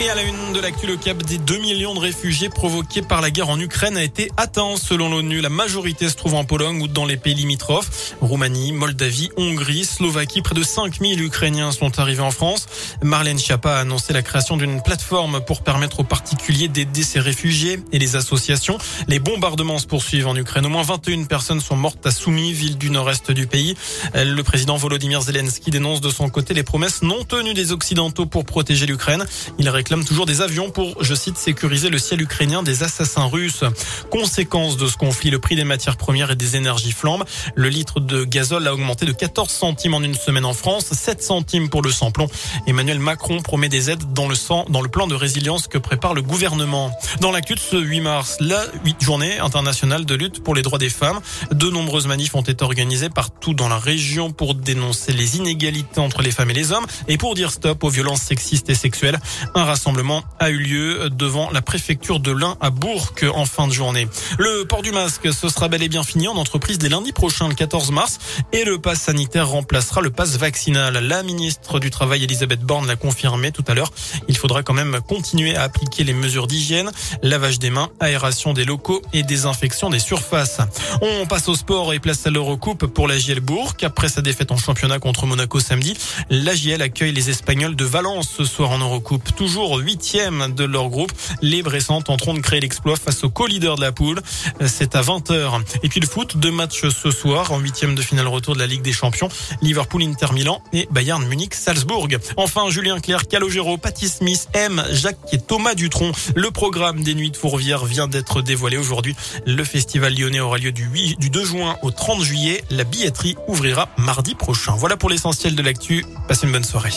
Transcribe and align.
Et 0.00 0.10
à 0.10 0.14
la 0.16 0.22
une 0.22 0.52
de 0.52 0.60
l'actu, 0.60 0.86
le 0.86 0.96
cap 0.96 1.22
des 1.22 1.38
2 1.38 1.58
millions 1.58 1.94
de 1.94 2.00
réfugiés 2.00 2.48
provoqués 2.48 3.00
par 3.00 3.20
la 3.20 3.30
guerre 3.30 3.48
en 3.48 3.58
Ukraine 3.60 3.96
a 3.96 4.02
été 4.02 4.30
atteint 4.36 4.76
selon 4.76 5.08
l'ONU. 5.08 5.40
La 5.40 5.48
majorité 5.48 6.08
se 6.08 6.16
trouve 6.16 6.34
en 6.34 6.44
Pologne 6.44 6.82
ou 6.82 6.88
dans 6.88 7.06
les 7.06 7.16
pays 7.16 7.34
limitrophes. 7.34 8.14
Roumanie, 8.20 8.72
Moldavie, 8.72 9.30
Hongrie, 9.36 9.84
Slovaquie. 9.84 10.42
Près 10.42 10.54
de 10.54 10.62
5000 10.62 11.22
Ukrainiens 11.22 11.70
sont 11.70 11.98
arrivés 12.00 12.22
en 12.22 12.32
France. 12.32 12.66
Marlène 13.02 13.38
Schiappa 13.38 13.76
a 13.76 13.80
annoncé 13.80 14.12
la 14.12 14.22
création 14.22 14.56
d'une 14.56 14.82
plateforme 14.82 15.40
pour 15.40 15.62
permettre 15.62 16.00
aux 16.00 16.04
particuliers 16.04 16.68
d'aider 16.68 17.02
ces 17.02 17.20
réfugiés 17.20 17.78
et 17.92 17.98
les 17.98 18.16
associations. 18.16 18.78
Les 19.06 19.20
bombardements 19.20 19.78
se 19.78 19.86
poursuivent 19.86 20.26
en 20.26 20.36
Ukraine. 20.36 20.66
Au 20.66 20.70
moins 20.70 20.82
21 20.82 21.24
personnes 21.24 21.60
sont 21.60 21.76
mortes 21.76 22.04
à 22.04 22.10
Soumy, 22.10 22.52
ville 22.52 22.78
du 22.78 22.90
nord-est 22.90 23.30
du 23.30 23.46
pays. 23.46 23.76
Le 24.14 24.42
président 24.42 24.76
Volodymyr 24.76 25.22
Zelensky 25.22 25.70
dénonce 25.70 26.00
de 26.00 26.10
son 26.10 26.28
côté 26.28 26.52
les 26.52 26.64
promesses 26.64 27.02
non 27.02 27.24
tenues 27.24 27.54
des 27.54 27.72
Occidentaux 27.72 28.26
pour 28.26 28.44
protéger 28.44 28.86
l'Ukraine. 28.86 29.24
Il 29.58 29.68
réclame 29.84 30.06
toujours 30.06 30.24
des 30.24 30.40
avions 30.40 30.70
pour, 30.70 31.04
je 31.04 31.14
cite, 31.14 31.36
sécuriser 31.36 31.90
le 31.90 31.98
ciel 31.98 32.22
ukrainien 32.22 32.62
des 32.62 32.84
assassins 32.84 33.26
russes. 33.26 33.64
Conséquence 34.08 34.78
de 34.78 34.86
ce 34.86 34.96
conflit, 34.96 35.28
le 35.28 35.38
prix 35.38 35.56
des 35.56 35.64
matières 35.64 35.98
premières 35.98 36.30
et 36.30 36.36
des 36.36 36.56
énergies 36.56 36.92
flambe. 36.92 37.24
Le 37.54 37.68
litre 37.68 38.00
de 38.00 38.24
gazole 38.24 38.66
a 38.66 38.72
augmenté 38.72 39.04
de 39.04 39.12
14 39.12 39.50
centimes 39.50 39.92
en 39.92 40.00
une 40.00 40.14
semaine 40.14 40.46
en 40.46 40.54
France, 40.54 40.86
7 40.90 41.22
centimes 41.22 41.68
pour 41.68 41.82
le 41.82 41.90
samplon. 41.90 42.28
Emmanuel 42.66 42.98
Macron 42.98 43.42
promet 43.42 43.68
des 43.68 43.90
aides 43.90 44.14
dans 44.14 44.26
le 44.26 44.34
sang, 44.34 44.64
dans 44.70 44.80
le 44.80 44.88
plan 44.88 45.06
de 45.06 45.14
résilience 45.14 45.68
que 45.68 45.76
prépare 45.76 46.14
le 46.14 46.22
gouvernement. 46.22 46.90
Dans 47.20 47.30
l'actu 47.30 47.54
de 47.54 47.60
ce 47.60 47.76
8 47.76 48.00
mars, 48.00 48.38
la 48.40 48.64
8 48.86 49.04
journée 49.04 49.38
internationale 49.38 50.06
de 50.06 50.14
lutte 50.14 50.42
pour 50.42 50.54
les 50.54 50.62
droits 50.62 50.78
des 50.78 50.88
femmes. 50.88 51.20
De 51.52 51.68
nombreuses 51.68 52.06
manifs 52.06 52.34
ont 52.34 52.40
été 52.40 52.64
organisées 52.64 53.10
partout 53.10 53.52
dans 53.52 53.68
la 53.68 53.78
région 53.78 54.32
pour 54.32 54.54
dénoncer 54.54 55.12
les 55.12 55.36
inégalités 55.36 56.00
entre 56.00 56.22
les 56.22 56.30
femmes 56.30 56.52
et 56.52 56.54
les 56.54 56.72
hommes 56.72 56.86
et 57.06 57.18
pour 57.18 57.34
dire 57.34 57.50
stop 57.50 57.84
aux 57.84 57.90
violences 57.90 58.22
sexistes 58.22 58.70
et 58.70 58.74
sexuelles. 58.74 59.20
Un 59.54 59.73
rassemblement 59.74 60.22
a 60.38 60.50
eu 60.50 60.58
lieu 60.58 61.10
devant 61.10 61.50
la 61.50 61.60
préfecture 61.60 62.20
de 62.20 62.30
l'Ain 62.30 62.56
à 62.60 62.70
Bourg 62.70 63.12
en 63.34 63.44
fin 63.44 63.66
de 63.66 63.72
journée. 63.72 64.06
Le 64.38 64.64
port 64.66 64.82
du 64.82 64.92
masque, 64.92 65.32
ce 65.32 65.48
sera 65.48 65.66
bel 65.66 65.82
et 65.82 65.88
bien 65.88 66.04
fini 66.04 66.28
en 66.28 66.36
entreprise 66.36 66.78
dès 66.78 66.88
lundi 66.88 67.10
prochain, 67.10 67.48
le 67.48 67.56
14 67.56 67.90
mars, 67.90 68.20
et 68.52 68.62
le 68.62 68.78
pass 68.78 69.00
sanitaire 69.00 69.48
remplacera 69.48 70.00
le 70.00 70.10
pass 70.10 70.36
vaccinal. 70.36 70.94
La 71.04 71.24
ministre 71.24 71.80
du 71.80 71.90
Travail, 71.90 72.22
Elisabeth 72.22 72.60
Borne, 72.60 72.86
l'a 72.86 72.94
confirmé 72.94 73.50
tout 73.50 73.64
à 73.66 73.74
l'heure. 73.74 73.90
Il 74.28 74.36
faudra 74.36 74.62
quand 74.62 74.74
même 74.74 75.00
continuer 75.08 75.56
à 75.56 75.64
appliquer 75.64 76.04
les 76.04 76.12
mesures 76.12 76.46
d'hygiène, 76.46 76.92
lavage 77.24 77.58
des 77.58 77.70
mains, 77.70 77.88
aération 77.98 78.52
des 78.52 78.64
locaux 78.64 79.02
et 79.12 79.24
désinfection 79.24 79.90
des 79.90 79.98
surfaces. 79.98 80.60
On 81.02 81.26
passe 81.26 81.48
au 81.48 81.56
sport 81.56 81.92
et 81.94 81.98
place 81.98 82.24
à 82.28 82.30
l'Eurocoupe 82.30 82.86
pour 82.86 83.08
la 83.08 83.18
JL 83.18 83.40
Bourg. 83.40 83.72
Après 83.82 84.08
sa 84.08 84.22
défaite 84.22 84.52
en 84.52 84.56
championnat 84.56 85.00
contre 85.00 85.26
Monaco 85.26 85.58
samedi, 85.58 85.96
la 86.30 86.54
JL 86.54 86.80
accueille 86.80 87.12
les 87.12 87.28
Espagnols 87.28 87.74
de 87.74 87.84
Valence 87.84 88.30
ce 88.36 88.44
soir 88.44 88.70
en 88.70 88.78
Eurocoupe. 88.78 89.34
Toujours 89.34 89.63
huitième 89.72 90.54
de 90.54 90.64
leur 90.64 90.88
groupe. 90.88 91.12
Les 91.40 91.62
Bressans 91.62 92.02
tenteront 92.02 92.34
de 92.34 92.40
créer 92.40 92.60
l'exploit 92.60 92.96
face 92.96 93.24
au 93.24 93.30
co-leader 93.30 93.76
de 93.76 93.80
la 93.80 93.92
poule. 93.92 94.20
C'est 94.66 94.94
à 94.94 95.02
20h. 95.02 95.62
Et 95.82 95.88
puis 95.88 96.00
le 96.00 96.06
foot, 96.06 96.36
deux 96.36 96.50
matchs 96.50 96.88
ce 96.88 97.10
soir 97.10 97.52
en 97.52 97.58
huitième 97.58 97.94
de 97.94 98.02
finale 98.02 98.28
retour 98.28 98.54
de 98.54 98.60
la 98.60 98.66
Ligue 98.66 98.82
des 98.82 98.92
Champions. 98.92 99.28
Liverpool, 99.62 100.02
Inter 100.02 100.32
Milan 100.32 100.62
et 100.72 100.86
Bayern 100.90 101.24
Munich, 101.26 101.54
Salzbourg. 101.54 102.08
Enfin, 102.36 102.68
Julien 102.70 103.00
Clerc, 103.00 103.26
Calogero, 103.26 103.78
Patty 103.78 104.08
Smith, 104.08 104.48
M, 104.52 104.82
Jacques 104.90 105.18
et 105.32 105.38
Thomas 105.38 105.74
Dutronc. 105.74 106.12
Le 106.34 106.50
programme 106.50 107.02
des 107.02 107.14
Nuits 107.14 107.30
de 107.30 107.36
Fourvière 107.36 107.84
vient 107.84 108.08
d'être 108.08 108.42
dévoilé 108.42 108.76
aujourd'hui. 108.76 109.16
Le 109.46 109.64
festival 109.64 110.14
lyonnais 110.14 110.40
aura 110.40 110.58
lieu 110.58 110.72
du, 110.72 110.84
8, 110.84 111.18
du 111.18 111.30
2 111.30 111.44
juin 111.44 111.76
au 111.82 111.90
30 111.90 112.22
juillet. 112.22 112.62
La 112.70 112.84
billetterie 112.84 113.36
ouvrira 113.48 113.88
mardi 113.96 114.34
prochain. 114.34 114.74
Voilà 114.76 114.96
pour 114.96 115.10
l'essentiel 115.10 115.54
de 115.54 115.62
l'actu. 115.62 116.04
Passez 116.28 116.46
une 116.46 116.52
bonne 116.52 116.64
soirée. 116.64 116.92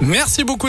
Merci 0.00 0.44
beaucoup. 0.44 0.68